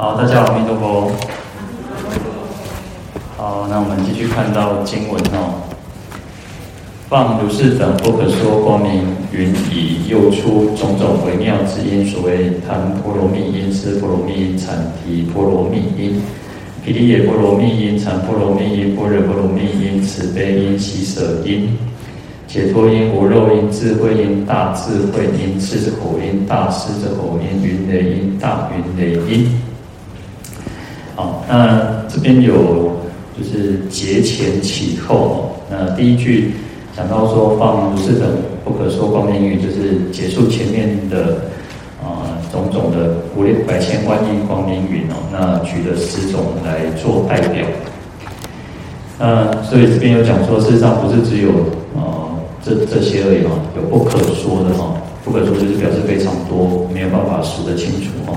[0.00, 1.12] 好，大家好，阿弥陀佛。
[3.36, 5.60] 好，那我们继续看到经文哦。
[7.10, 14.70] 放如是等不可说光明云已又出种种微妙之音，所谓檀波罗蜜音、是波罗蜜音、阐
[15.04, 16.22] 提波罗蜜音、
[16.82, 21.76] 毗梨耶波罗蜜音、禅波罗蜜音、般若波罗蜜音、慈悲音、喜舍音、
[22.48, 29.60] 解脱音、无漏音、智慧音、大智慧音、狮子吼音、大狮子吼音、云雷音、大云雷音。
[31.20, 32.96] 好，那这边有
[33.36, 35.56] 就是节前启后。
[35.70, 36.54] 那第一句。
[36.96, 38.28] 讲到说放如是等
[38.64, 41.38] 不可说光明语，就是结束前面的
[42.02, 45.14] 啊、种种的五六百千万亿光明云哦。
[45.32, 47.64] 那举了十种来做代表。
[49.18, 51.50] 那所以这边有讲说，事实上不是只有、
[51.94, 52.02] 呃、
[52.60, 54.96] 这这些而已嘛，有不可说的哈。
[55.24, 58.36] 不可说就是表示非常多，没有办法数得清楚哈。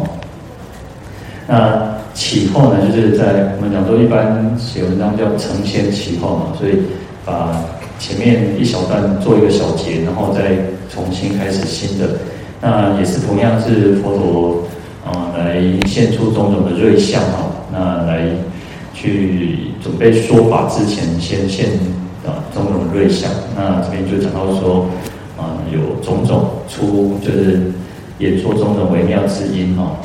[1.48, 6.74] 那起后呢，就是在我们讲说一般写文章叫承先启后嘛，所以
[7.26, 7.64] 把。
[8.00, 10.58] 前面一小段做一个小结，然后再
[10.90, 12.18] 重新开始新的，
[12.60, 14.64] 那也是同样是佛陀
[15.06, 18.28] 啊、来现出种种的瑞相哈，那来
[18.94, 21.70] 去准备说法之前先现
[22.26, 24.88] 啊种种的瑞相，那这边就讲到说
[25.38, 27.72] 啊、有种种出就是
[28.18, 29.96] 演说种种微妙之音哈，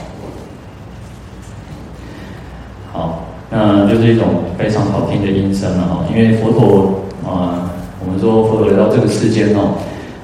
[3.89, 4.27] 就是一种
[4.59, 7.65] 非常好听的音声了哈，因为佛陀啊。
[8.01, 9.75] 我们说佛陀来到这个世间哦，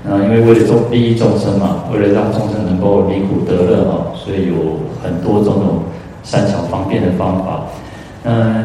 [0.05, 5.83] 那因为为了众利益众生嘛，为了让众生能够离苦得乐哦，所以有很多种种
[6.23, 7.65] 善巧方便的方法。
[8.23, 8.62] 那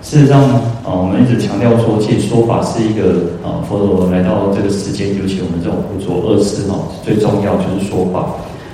[0.00, 0.40] 事实上
[0.86, 8.24] 啊，我们一直强调说，其实说法是一个啊，佛陀来到这个世间，尤其我们这种不做恶事哦，最重要就是说法。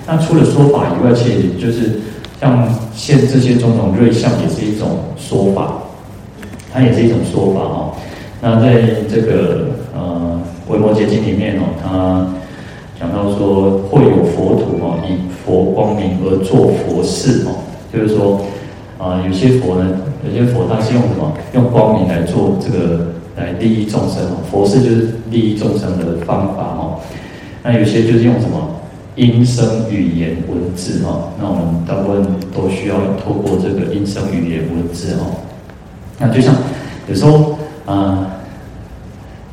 [0.06, 1.98] 那除了说法以外，其实就是
[2.40, 5.74] 像现这些种种瑞相，也是一种说法，
[6.72, 7.94] 它也是一种说法哦。
[8.40, 10.40] 那在这个呃
[10.72, 12.26] 《维摩诘经》里面哦，他
[13.00, 17.58] 讲到说，会有佛土哦，以佛光明而作佛事哦，
[17.92, 18.40] 就是说
[18.98, 19.90] 啊、有些佛呢，
[20.24, 21.32] 有些佛他是用什么？
[21.54, 23.06] 用光明来做这个
[23.36, 27.00] 来利益众生哦，佛事就是利益众生的方法哦。
[27.62, 28.67] 那有些就是用什么？
[29.18, 32.22] 音声语言文字哦，那我们大部分
[32.54, 35.42] 都需要透过这个音声语言文字哦。
[36.18, 36.54] 那就像
[37.06, 37.58] 有时候。
[37.88, 38.36] 啊、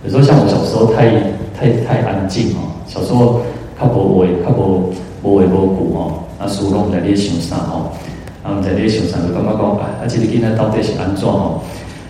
[0.04, 1.08] 有时候像我小时候太
[1.58, 3.44] 太太安静哦，小时候
[3.80, 4.92] 较无话，较无
[5.24, 7.96] 无话无语哦，啊，书拢在咧想啥哦，
[8.44, 11.62] 啊，在咧想啥就感觉讲啊，啊，这个囡仔到底是安怎哦？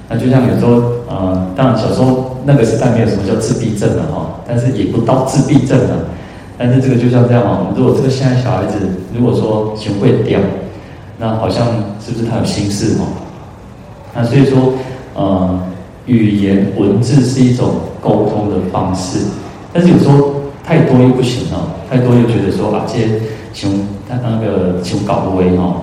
[0.10, 6.08] 那就像有时候，呃，当然小时候那个时代没有什么叫自闭症的哈，但是也不到自闭症的，
[6.58, 8.78] 但是这个就像这样哦，如果这个现在小孩子
[9.14, 10.40] 如果说学会掉，
[11.18, 11.68] 那好像
[12.00, 13.08] 是不是他有心事哦？
[14.14, 14.74] 那所以说，
[15.16, 15.60] 呃。
[16.08, 17.68] 语言文字是一种
[18.00, 19.18] 沟通的方式，
[19.74, 23.10] 但是有时候太多又不行哦，太多又觉得说啊，这些
[23.56, 23.72] 熊
[24.08, 25.82] 他那个熊搞不威哈，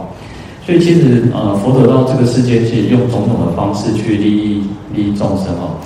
[0.64, 4.62] 所以其实呃，佛陀到这个世界去用种种的方式去利益
[4.94, 5.82] 利益众生哦，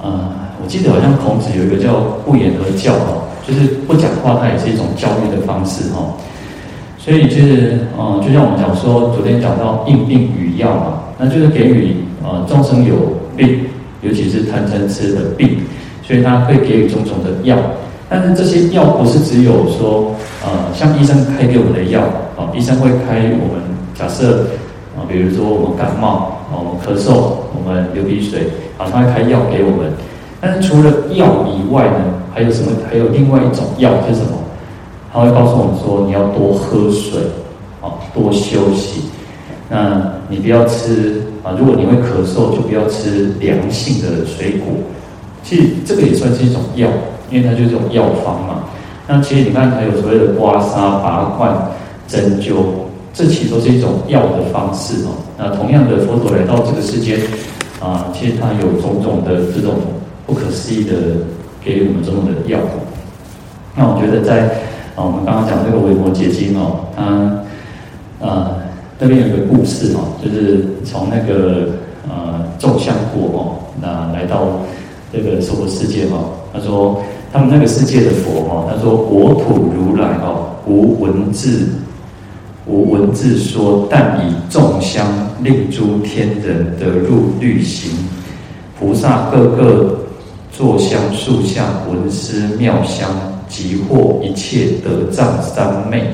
[0.00, 0.30] 呃，
[0.62, 6.14] 我记得好像孔子有一个叫不言而教哦，就是不讲话，它也是一种教育的方式哈，
[6.98, 12.94] 所以就是呃，就像我们讲说，昨天讲到应病与药嘛，那就是给予呃众生有。
[13.36, 13.66] 病，
[14.00, 15.58] 尤其是贪嗔痴的病，
[16.04, 17.58] 所以他会给予种种的药。
[18.08, 22.00] 但是这些药不是只有说，呃，像医生开给我们的药，
[22.38, 23.60] 啊，医生会开我们
[23.92, 24.46] 假设，
[24.96, 28.46] 啊，比如说我们感冒，啊，我们咳嗽，我们流鼻水，
[28.78, 29.90] 啊，他会开药给我们。
[30.40, 32.72] 但是除了药以外呢，还有什么？
[32.90, 34.32] 还有另外一种药是什么？
[35.12, 37.20] 他会告诉我们说，你要多喝水，
[37.80, 39.02] 啊，多休息。
[39.70, 41.54] 那你不要吃啊！
[41.58, 44.74] 如果你会咳嗽，就不要吃凉性的水果。
[45.42, 46.88] 其实这个也算是一种药，
[47.30, 48.64] 因为它就是一种药方嘛。
[49.06, 51.56] 那其实你看，还有所谓的刮痧、拔罐、
[52.08, 52.56] 针灸，
[53.12, 55.14] 这其实都是一种药的方式哦。
[55.38, 57.18] 那同样的，佛陀来到这个世间
[57.80, 59.74] 啊，其实他有种种的这种
[60.26, 60.92] 不可思议的
[61.64, 62.58] 给予我们种种的药。
[63.74, 64.44] 那我觉得在
[64.94, 67.44] 啊，我们刚刚讲这个《维摩诘经》哦，它
[68.20, 68.64] 呃。
[68.96, 71.66] 那边有个故事哦，就是从那个
[72.08, 73.42] 呃众相国哦，
[73.82, 74.60] 那来到
[75.12, 76.30] 这个娑婆世界哦。
[76.52, 77.02] 他说
[77.32, 81.70] 他们那个世界的佛哦，他说国土如来哦，无文字，
[82.66, 85.04] 无文字说，但以众香
[85.42, 87.90] 令诸天人得入律行。
[88.78, 90.03] 菩萨个个
[90.56, 93.10] 坐香树下闻思妙香，
[93.48, 96.04] 即获一切得藏三昧。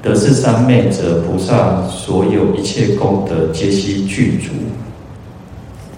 [0.00, 4.50] 得是三昧者，菩萨所有一切功德皆悉具足。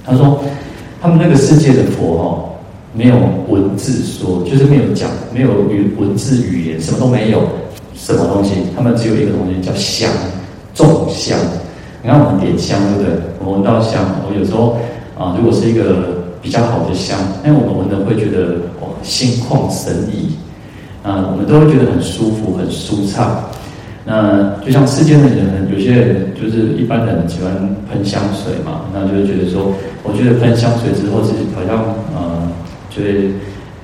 [0.06, 0.40] 他说，
[1.02, 2.48] 他们那个世界的佛哦，
[2.94, 3.16] 没有
[3.48, 7.42] 文字说，就是没有讲，没有语文字语言，什么都没有，
[7.94, 8.52] 什么东西？
[8.74, 10.08] 他们只有一个东西叫香，
[10.72, 11.38] 众香。
[12.02, 13.20] 你看我们点香，对不对？
[13.44, 14.78] 我闻到香，我有时候
[15.18, 16.15] 啊，如果是一个
[16.46, 20.30] 比较好的香，那我们闻的会觉得哇，心旷神怡
[21.02, 23.42] 啊，我们都会觉得很舒服、很舒畅。
[24.04, 27.52] 那就像世间的人，有些人就是一般人喜欢
[27.90, 31.82] 喷香水嘛，那就会觉得说，我觉得喷香水之后，自己好像
[32.14, 32.48] 呃，
[32.90, 33.32] 就会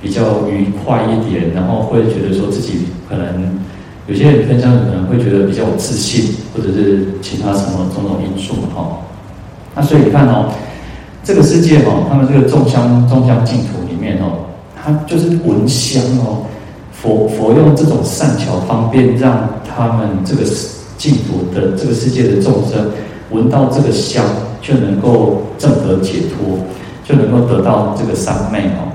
[0.00, 3.26] 比较愉快一点，然后会觉得说自己可能
[4.06, 9.02] 有些人喷香水可能会觉得比较有自信，或者是其他什么种种因素哈。
[9.74, 10.46] 那所以你看哦，
[11.24, 16.46] 这个世界哦，他们这个众香众香净土里面哦，它就是闻香哦。
[16.92, 20.42] 佛佛用这种善巧方便，让他们这个
[20.96, 22.90] 净土的这个世界的众生
[23.30, 24.24] 闻到这个香，
[24.60, 26.58] 就能够证得解脱，
[27.04, 28.92] 就能够得到这个三昧哦。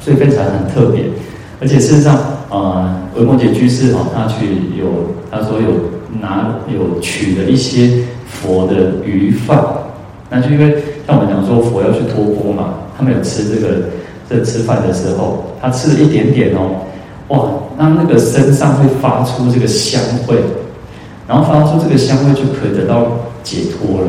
[0.00, 1.06] 所以非常很特别，
[1.60, 2.16] 而且事实上，
[2.50, 4.46] 呃，维摩詰居士哦，他去
[4.78, 4.86] 有
[5.28, 5.70] 他说有
[6.20, 9.58] 拿有取了一些佛的余饭，
[10.30, 13.76] 那就因为像我们讲说佛要去托钵嘛，他们有吃这个
[14.28, 16.84] 这吃饭的时候，他吃了一点点哦。
[17.28, 20.36] 哇，那那个身上会发出这个香味，
[21.26, 23.06] 然后发出这个香味就可以得到
[23.42, 24.08] 解脱了。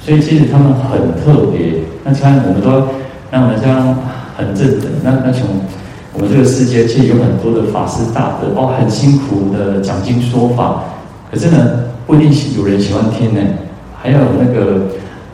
[0.00, 1.74] 所以其实他们很特别。
[2.02, 2.88] 那你看，我们都
[3.30, 3.94] 那我们这样
[4.34, 5.46] 很正的，那那从
[6.14, 10.84] 我们这个世界其实有很多的法师大德哦，很辛苦的讲经说法，
[11.30, 13.40] 可是呢，不一定有人喜欢听呢。
[14.00, 14.82] 还有那个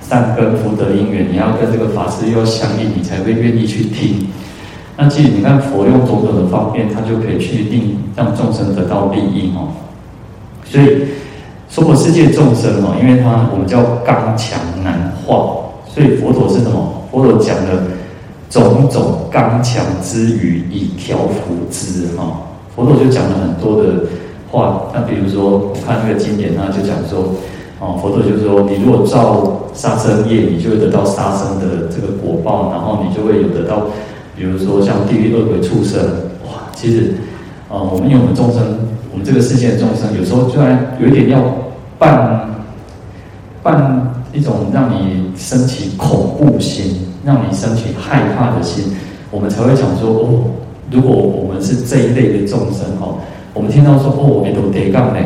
[0.01, 4.27] 善根福德因缘，你要跟这个法师又要相应，你才会愿意去听。
[4.97, 9.69] 那其实你看，佛用种种的方便，他就可以去令让众生得到利益哦。
[10.65, 11.07] 所以，
[11.69, 15.57] 娑婆世界众生哦，因为他我们叫刚强难化，
[15.89, 17.05] 所以佛陀是什么？
[17.11, 17.85] 佛陀讲的
[18.51, 22.43] 种种刚强之语以调伏之哈。
[22.77, 24.05] 佛陀就讲了很多的
[24.51, 24.83] 话。
[24.93, 27.35] 那比如说，我看那个经典，他就讲说，
[27.81, 33.87] 哦，佛陀就是说，你如果造杀生业，你就会得到杀生的这个果报，然后你就会有得到。
[34.37, 35.99] 比如说像地狱恶鬼畜生，
[36.45, 37.15] 哇，其实，
[37.69, 38.63] 呃，我们因为我们众生，
[39.13, 41.43] 我们这个世界的众生，有时候居然有一点要
[41.99, 42.49] 办，
[43.63, 48.85] 办一种让你升起恐怖心，让你升起害怕的心，
[49.31, 50.45] 我们才会讲说，哦，
[50.91, 53.17] 如果我们是这一类的众生哦，
[53.53, 55.19] 我们听到说，哦，你都得干呢，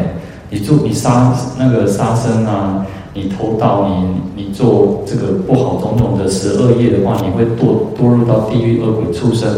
[0.55, 2.87] 你做你杀那个杀生啊。
[3.17, 9.49] 你偷盗，你你做这个不好种种的十恶业的话，你会堕堕入到地狱恶鬼畜生。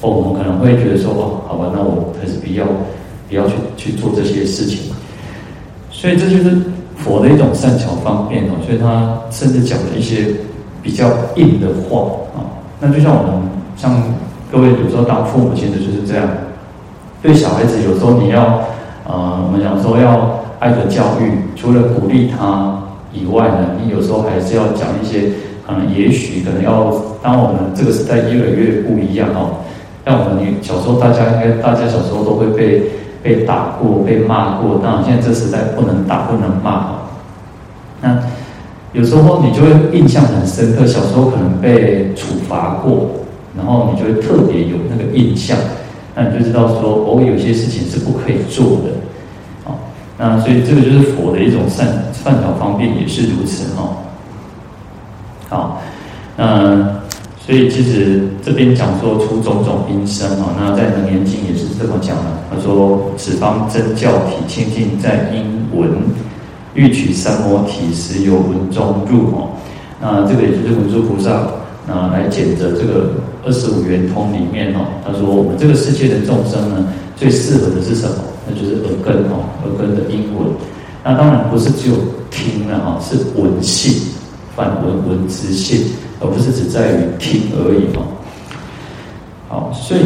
[0.00, 2.64] 哦，我们可能会觉得说，哦，好吧，那我还是不要
[3.28, 4.92] 不要去去做这些事情。
[5.90, 6.62] 所以这就是
[6.98, 8.54] 佛的一种善巧方便哦。
[8.64, 10.28] 所以他甚至讲了一些
[10.80, 12.46] 比较硬的话啊。
[12.78, 13.42] 那就像我们
[13.76, 14.00] 像
[14.52, 16.28] 各位有时候当父母亲的就是这样，
[17.20, 18.62] 对小孩子有时候你要
[19.04, 22.76] 呃，我们讲说要爱的教育，除了鼓励他。
[23.12, 25.32] 以外呢，你有时候还是要讲一些，
[25.66, 29.66] 可能也许可能要，当我们这个时代越来越不一样哦。
[30.06, 32.84] 像我们小时候，大家应该大家小时候都会被
[33.20, 36.94] 被打过、被骂过，当然现在这时代不能打、不能骂哦。
[38.00, 38.16] 那
[38.92, 43.10] 有时候你就会印象很深刻，小时候可能被处罚过，
[43.56, 45.58] 然后你就会特别有那个印象，
[46.14, 48.94] 那你就知道说，哦，有些事情是不可以做的。
[50.22, 53.96] 那所以这个就是佛的一种善善巧方便，也是如此哈。
[55.48, 55.80] 好，
[56.36, 57.00] 那
[57.40, 62.24] 所以其实这边讲说出种种音声哈，那在《楞严经》也是这么讲的。
[62.50, 65.90] 他说：“此方真教体清净在音闻，
[66.74, 69.48] 欲取三摩体时由闻中入哦。”
[70.02, 71.30] 那这个也就是文殊菩萨
[71.90, 73.10] 啊来检择这个
[73.44, 74.86] 二十五圆通里面哦。
[75.04, 78.14] 他说：“我们这个世界的众生呢，最适合的是什么？”
[78.48, 80.48] 那就是耳根哦，耳根的音闻，
[81.04, 81.96] 那当然不是只有
[82.30, 83.92] 听了哈，是闻性，
[84.56, 88.02] 梵闻闻之性，而不是只在于听而已哦。
[89.48, 90.00] 好，所以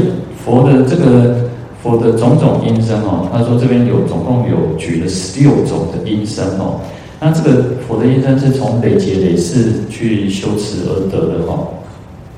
[0.45, 1.37] 佛的这个
[1.83, 6.81] 佛的种种音声哦，他说这边有总共有举了十六种的音声哦。
[7.25, 11.69] 那这个佛的音声是从累劫累世去修持而得的哈，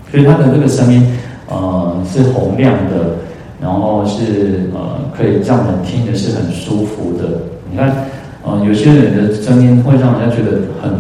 [0.09, 1.05] 所以他的这个声音
[1.49, 3.27] 呃是洪亮的。
[3.59, 7.25] 然后是呃，可以让人听的是很舒服的。
[7.71, 8.05] 你看，
[8.45, 10.93] 呃，有些人的声音会让人家觉得很，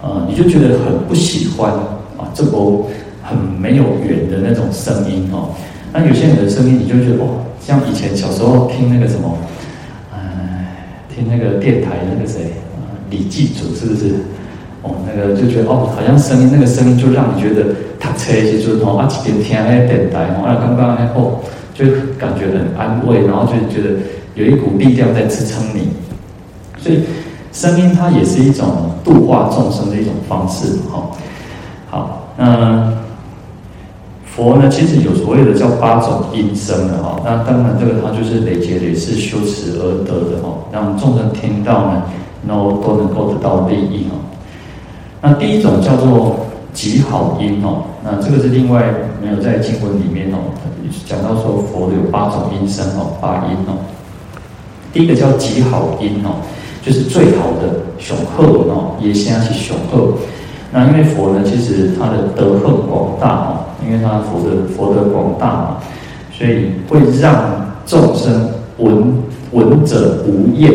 [0.00, 1.70] 呃，你就觉得很不喜欢
[2.16, 2.50] 啊，这个
[3.22, 5.50] 很没有缘的那种声音哦。
[5.92, 9.36] 那有些人的声音，你就觉得哦，像以前小时候听那个什么，
[11.14, 12.52] 听那个电台那个谁
[13.10, 14.14] 李记祖是不是？
[14.82, 17.66] 哦，那个就觉得哦，好像声音那个声音就让你觉得
[18.00, 21.38] 他车一些就是哦啊这边听那个电台哦，啊刚刚那哦
[21.72, 21.84] 就
[22.18, 23.94] 感觉很安慰，然后就觉得
[24.34, 25.88] 有一股力量在支撑你，
[26.78, 27.04] 所以
[27.52, 31.10] 声音它也是一种度化众生的一种方式，哈。
[31.90, 32.92] 好，那。
[34.34, 42.02] 佛呢，其实有所谓的叫八种音声的哈，那当然这个它就是累劫累世修持而得的哈，让众生听到呢，
[42.48, 44.16] 然后都能够得到利益哈。
[45.20, 48.82] 那第一种叫做极好音哦，那这个是另外
[49.22, 50.38] 没有在经文里面哦，
[51.06, 53.76] 讲到说佛有八种音声哦，八音哦。
[54.94, 56.40] 第一个叫极好音哦，
[56.80, 60.14] 就是最好的雄鹤哦，也现在是雄鹤。
[60.72, 63.61] 那因为佛呢，其实他的德行广大哦。
[63.86, 65.76] 因为他佛的佛德广大嘛，
[66.32, 69.14] 所以会让众生闻
[69.52, 70.72] 闻者无厌，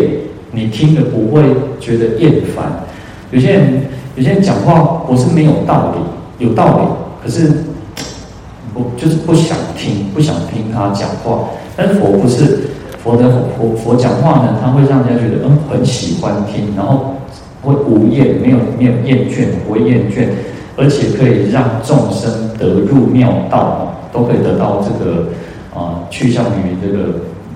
[0.52, 1.44] 你听的不会
[1.80, 2.84] 觉得厌烦。
[3.32, 3.82] 有些人
[4.16, 6.84] 有些人讲话不是没有道理，有道理，
[7.24, 7.64] 可是
[8.74, 11.50] 不就是不想听，不想听他讲话。
[11.76, 12.70] 但是佛不是
[13.04, 17.16] 佛的佛佛讲话呢，他会让人家觉得嗯很喜欢听，然后
[17.62, 20.28] 会无厌，没有没有厌倦，不会厌倦。
[20.78, 25.24] 而且可以让众生得入妙道，都可以得到这个
[25.76, 27.10] 啊，趋向于这个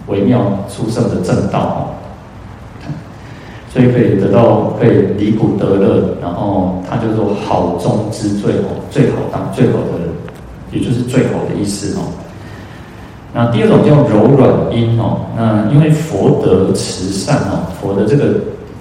[0.07, 1.93] 微妙殊胜的正道，
[3.71, 10.09] 所以可以得到可以离苦得乐，然后它叫做好中之最哦，最好当最好的，
[10.71, 12.01] 也就是最好的意思哦。
[13.33, 18.33] 那第二种叫柔软音哦，那因为佛得慈善哦，佛的这个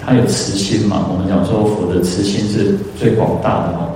[0.04, 3.92] 它有慈心嘛，我们讲说佛的慈心是最广大的哦。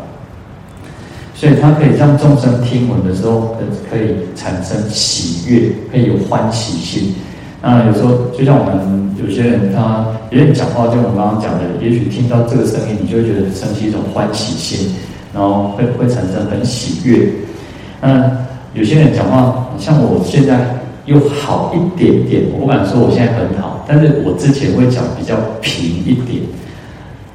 [1.44, 3.54] 所以它可以让众生听闻的时候，
[3.90, 7.14] 可以产生喜悦，可以有欢喜心。
[7.60, 14.94] 那有时候就像我们有些人，他有点讲话，就我们刚刚讲的，也许听到这个声音，你就会觉得升起一种欢喜心，
[15.34, 17.28] 然后会会产生很喜悦。
[18.00, 18.32] 那
[18.72, 26.40] 有些人讲话，像我现在又好一点点，我不敢说我现在很好，但是我之前会讲比较平一点，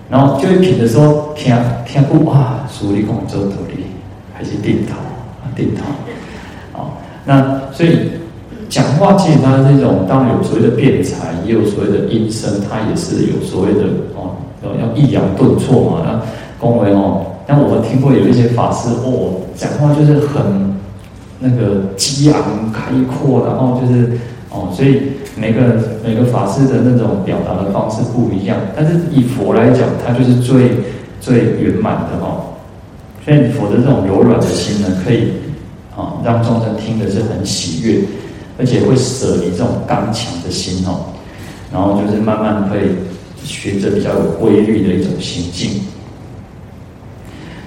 [0.10, 3.89] 然后就会平的时候听听不哇，处理工作独立。
[4.40, 4.96] 还是定陶
[5.44, 5.84] 啊，定陶，
[6.72, 8.12] 好，那所以
[8.70, 13.82] 讲话其实它是这种当然有所谓的辩才，也有所谓的音声，它也是有所谓的
[14.16, 16.22] 哦，要抑扬顿挫嘛，那
[16.58, 17.26] 恭维哦。
[17.46, 20.74] 但我们听过有一些法师哦，讲话就是很
[21.40, 24.12] 那个激昂开阔，然后就是
[24.52, 25.02] 哦，所以
[25.36, 25.62] 每个
[26.02, 30.72] 每个法师的那种表达的方式不一样，但是以佛来讲，它就是最
[31.20, 32.49] 最圆满的哦。
[33.30, 35.34] 所以佛的这种柔软的心呢，可以
[35.96, 38.02] 啊让众生听的是很喜悦，
[38.58, 41.14] 而且会舍离这种刚强的心哦，
[41.72, 42.90] 然后就是慢慢可以
[43.46, 45.80] 学着比较有规律的一种心境。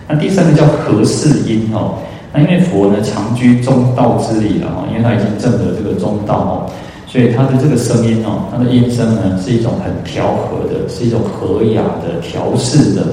[0.09, 1.95] 那第三个叫和适音哦，
[2.35, 6.73] 那因为佛呢常居中道之理了哈，因为他已经证得这个中道哦，
[7.07, 13.07] 所以他的这个声音哦，他的音声呢是一种很调和的，是一种和雅的调适的。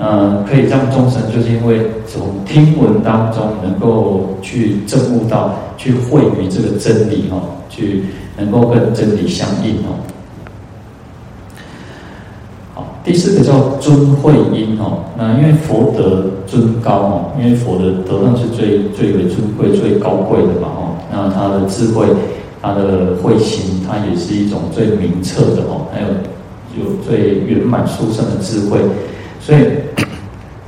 [0.00, 8.04] 嗯，可以让众生就是因为从听闻当中能够去证悟到，去会于这个真理哦，去
[8.36, 9.98] 能够跟真理相应哦。
[12.74, 22.06] 好，第四个叫尊慧音哦，那因为佛德尊高哦，因为佛的德行是最最为尊贵、最高贵的嘛哦，那他的智慧、
[22.62, 26.06] 他的慧心，它也是一种最明澈的哦，还有
[26.78, 28.78] 有最圆满殊胜的智慧。
[29.40, 29.60] 所以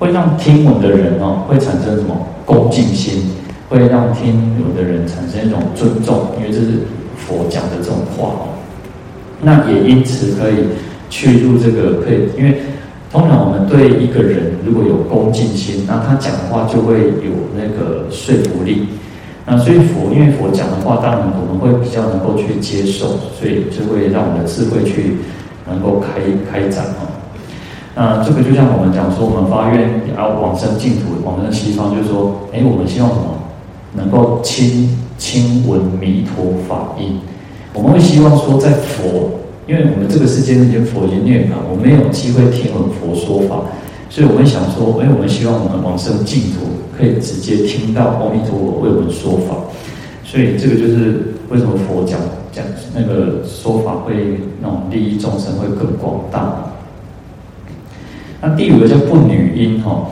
[0.00, 2.16] 会让听闻的人哦，会产生什么
[2.46, 3.30] 恭敬心，
[3.68, 6.88] 会让听闻的人产生一种尊重，因为这是
[7.18, 8.48] 佛讲的这种话哦。
[9.42, 10.54] 那也因此可以
[11.10, 12.62] 去入这个，可以，因为
[13.12, 18.88] 通常我们对一个人如果有恭敬心，那他讲的话就会有那个说服力。
[19.44, 25.16] 那所以佛，因为佛讲的话，当然我们会比较能够去接受，所以就会让我们的智慧去
[25.68, 27.09] 能够开开展哦。
[28.00, 33.36] 那这个就像我们讲说，我们发愿要往生净土，往生西方，就是说，哎，我们希望什么？
[33.92, 34.88] 能够亲
[35.18, 37.20] 亲闻弥陀法音。
[37.74, 39.28] 我们会希望说，在佛，
[39.66, 43.60] 因为我们这个世界已经佛已经涅槃，我们没有机会听闻佛说法，
[44.08, 49.54] 所以我们想说，哎，我们希望我们往生净土，可以直接听到阿弥陀佛为我们说法。
[50.24, 52.18] 所以这个就是为什么佛讲
[52.50, 52.64] 讲
[52.96, 56.64] 那个说法会那种利益众生会更广大。
[58.40, 60.06] 那第五个叫不女音哈，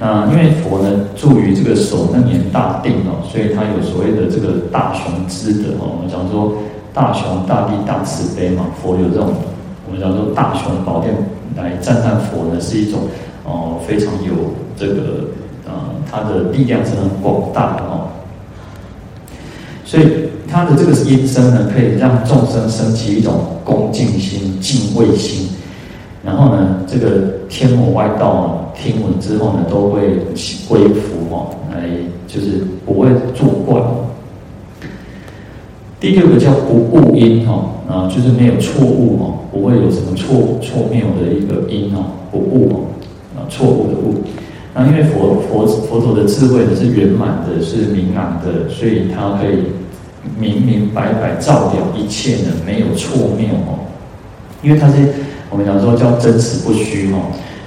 [0.00, 5.96] 那因为佛呢住于这个首楞严大定哦，所以他有所谓的这个大雄之德哦。
[5.96, 6.54] 我们讲说
[6.92, 9.32] 大雄大帝大慈悲嘛，佛有这种
[9.86, 11.14] 我们讲说大雄宝殿
[11.56, 13.00] 来赞叹佛呢，是一种
[13.44, 14.32] 哦、非常有
[14.76, 15.24] 这个
[15.64, 15.72] 呃，
[16.10, 18.08] 它的力量是很广大的哦。
[19.86, 20.04] 所以
[20.46, 25.48] 它的这个音声呢，可以让众生升起一种恭敬心、敬畏心。
[26.22, 30.00] 然后呢，这个天魔外道听闻之后呢，都会
[30.68, 31.88] 归服哦，来
[32.26, 33.80] 就是不会作怪。
[36.00, 42.80] 第六个叫不误因哈，啊，就是没有错误哦，不会有什么错错谬的一个因哦，不误哦，
[43.36, 44.22] 啊，错误的误。
[44.74, 49.64] 那因为佛佛佛陀的智慧呢是圆满的，是明朗的，所以他可以
[50.38, 53.80] 明明白白照了一切呢，没有错谬哦。
[54.62, 54.94] 因为他是
[55.50, 57.18] 我们讲说叫真实不虚哈。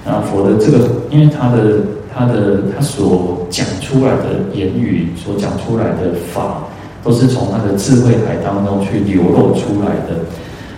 [0.06, 1.78] 那佛的这个，因为他的
[2.14, 6.64] 他的他所讲出来的言语，所讲出来的法。
[7.04, 10.22] 都是从他的智慧海当中去流露出来的，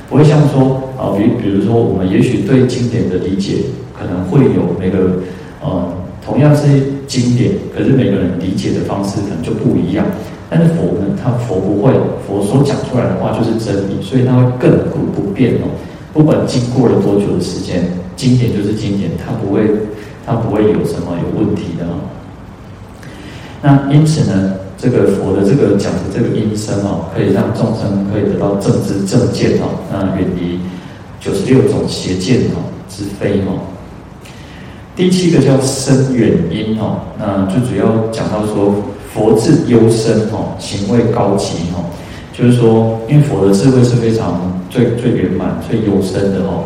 [0.08, 3.58] 不会像说啊，比比如说我们也许对经典的理解
[3.92, 5.20] 可能会有那个
[5.62, 5.84] 呃，
[6.26, 6.64] 同样是
[7.08, 10.06] 经典，可是每个人理解的方式可能就不一样。
[10.50, 11.92] 但是佛呢，他佛不会，
[12.26, 15.68] 佛所讲出来的话就是真理，所以他会亘古不变哦。
[16.14, 19.68] 不管经过了多久的时间，经典就是经典，它不会，
[20.26, 21.86] 它不会有什么有问题的。
[23.62, 24.54] 那因此呢？
[24.76, 30.60] 这个佛的这个讲的这个音声哦，可以让众生可以得到正知正见哦，那远离
[31.22, 33.64] 九十六种邪见哦之非哦。
[34.94, 38.76] 第七个叫深远音哦，那最主要讲到说
[39.14, 41.88] 佛智幽深哦，行位高级哦，
[42.34, 46.66] 就是说因为佛的智慧是非常最最圆满、最幽深的哦，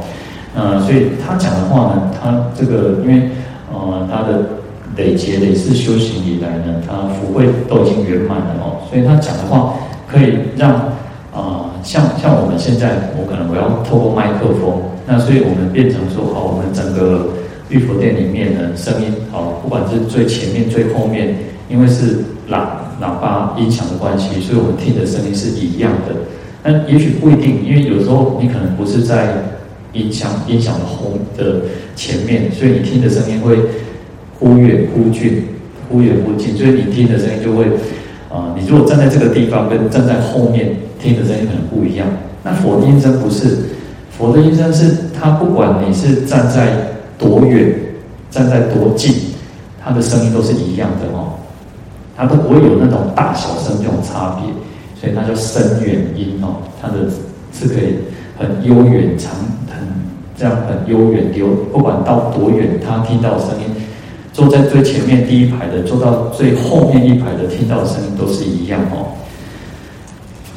[0.56, 3.30] 呃，所以他讲的话呢，他这个因为
[3.72, 4.58] 呃他的。
[4.96, 9.76] 累劫累世修行以来呢，他福慧都已经圆满了哦，所以他讲的话
[10.08, 10.90] 可以让啊、
[11.36, 17.28] 呃，像像我们现在，我可能我要透过麦克风，那所以我们变成说，好，我们整个
[17.70, 21.36] 玉佛殿里面的声音，好，不管是最前面最后面，
[21.70, 22.18] 因为是
[22.50, 22.66] 喇
[23.02, 26.16] 喇叭音响的关系，所以我们听的声音是一样的。
[26.64, 29.36] 那也许不一定，因为有时候你可能不是在
[29.94, 31.62] 音响音响的后的
[31.96, 33.58] 前面，所以你听的声音会。
[34.40, 35.46] 忽远忽近，
[35.90, 37.66] 忽远忽近，所以你听的声音就会，
[38.30, 42.06] 啊、你如果站在这个地方，跟站在后面听的声音可能不一样。
[42.44, 43.58] 那佛的音声不是，
[44.16, 46.68] 佛的音声是，它不管你是站在
[47.18, 47.74] 多远，
[48.30, 49.12] 站在多近，
[49.84, 51.34] 它的声音都是一样的哦，
[52.18, 54.52] 它都不会有那种大小声这种差别，
[55.00, 57.10] 所以它叫深远音哦，它的
[57.54, 58.00] 是可以
[58.38, 59.32] 很悠远长，
[59.70, 59.88] 很
[60.36, 63.66] 这样很悠远流，不管到多远，他听到的声音。
[64.34, 69.18] 坐在最前面第一排的，坐到最后面一排的，听到的声音都是一样哦。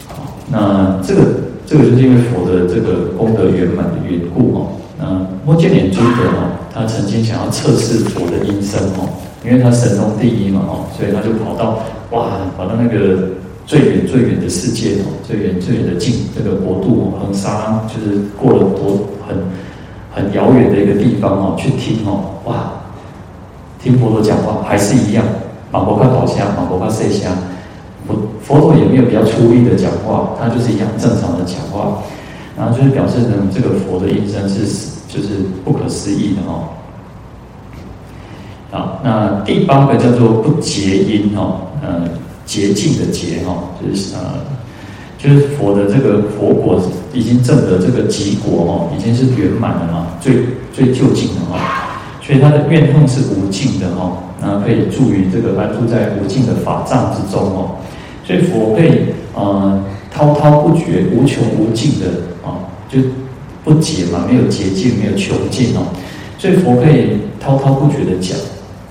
[0.06, 0.16] 好，
[0.50, 1.22] 那这个
[1.66, 4.66] 这个就是因为佛的这个功德圆满的缘故哦。
[4.98, 9.08] 那目犍连尊者哦，他曾经想要测试佛的音声哦，
[9.44, 13.30] 因为他神通第一嘛哦，所以他就跑到哇，跑到那个
[13.66, 19.36] 最远最远的世界哦，最远最远的境这个国度哦，恒沙就是过了多很
[20.12, 22.72] 很遥远的一个地方哦，去听哦，哇。
[23.82, 25.24] 听佛陀讲话还是一样，
[25.72, 27.32] 马婆卡跑香，马婆卡塞香，
[28.06, 32.02] 佛佛陀也没有比较粗犷的讲话，他就是一样正常的讲话，
[32.58, 34.66] 然后就是表示呢，这个佛的音声是
[35.08, 35.28] 就是
[35.64, 36.68] 不可思议的哦。
[38.70, 42.08] 好，那第八个叫做不结因哦，呃，
[42.46, 44.20] 洁净的洁哈，就是呃，
[45.18, 46.80] 就是佛的这个佛果
[47.12, 50.34] 已经证得这个极果哦，已经是圆满了嘛，最
[50.72, 51.86] 最究竟的哈。
[52.22, 57.72] 所以他的怨恨是无尽的哈，那可以助于这个安住在无尽的法藏之中哦。
[58.24, 62.06] 所以佛可以呃滔滔不绝、无穷无尽的
[62.46, 63.00] 啊，就
[63.64, 65.82] 不竭嘛，没有竭尽，没有穷尽哦。
[66.38, 68.38] 所以佛可以滔滔不绝的讲，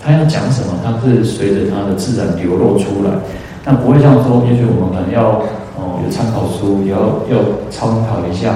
[0.02, 3.12] 他要讲什么，他是随着他的自然流露出来，
[3.66, 5.42] 那不会像说，也许我们可能要
[5.76, 8.56] 哦有参考书，也要要参考一下。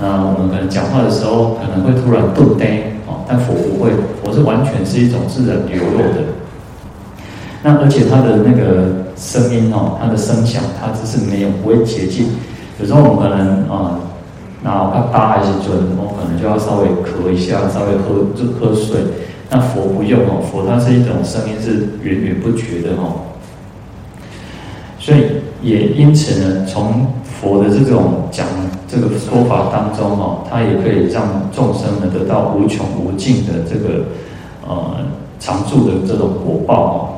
[0.00, 2.90] 那我们可能讲话的时候，可能会突然顿呆。
[3.26, 3.90] 但佛不会，
[4.22, 6.20] 佛是完全是一种自然流露的。
[7.62, 12.36] 那而且它的那个声音哦，它的声响，它只是没有不会竭尽。
[12.78, 13.98] 有时候我们可能啊，
[14.62, 19.00] 那怕大还是准，我可能就要稍微咳一下，稍微喝就喝水。
[19.54, 23.22] 那佛不用哦，佛它是一种声音是源源不绝的哦。
[24.98, 25.20] 所以
[25.62, 28.44] 也因此呢，从佛的这种讲
[28.88, 34.06] 这个说法当中哦，它也可以让众生呢得到无穷无尽的这个
[34.66, 34.96] 呃
[35.38, 37.08] 常住的这种果报哦。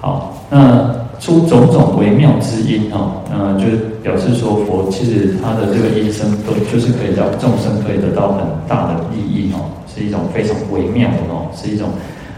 [0.00, 3.64] 好，那出种种微妙之音哦，那，就
[4.00, 11.90] 表示说佛其实他的这个音声都就是可以让众生可以得到很大的利益哦，是一种非常微妙的哦，是一种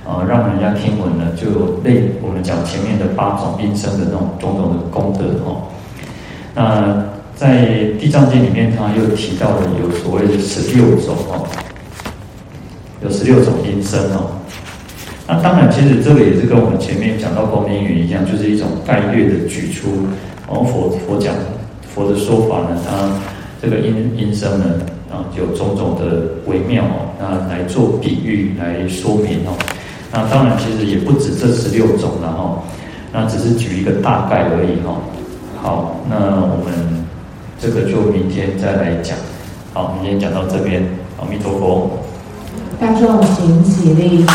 [0.04, 5.62] 呃让人家听闻呢就类我们讲前面的八种音声的那种种种的功德哦。
[6.54, 7.66] 那在
[8.00, 11.46] 地藏经里面，他又提到了有所谓的十六种哦，
[13.02, 14.32] 有十六种音声哦。
[15.28, 20.06] 那当然，其实这个也是跟我们前面讲到光明语一样，就是一种概略的举出。
[20.48, 21.34] 然后佛佛讲
[21.92, 23.10] 佛的说法呢，它
[23.60, 24.64] 这个音音声呢，
[25.10, 29.56] 啊，有种种的微妙哦，那来做比喻来说明哦。
[30.12, 32.62] 那当然，其实也不止这十六种了哈，
[33.12, 34.98] 那只是举一个大概而已哈。
[35.62, 37.04] 好，那我们
[37.58, 39.16] 这个就明天再来讲。
[39.72, 40.82] 好，明天讲到这边，
[41.18, 41.90] 阿弥陀佛。
[42.80, 44.26] 大众请起立。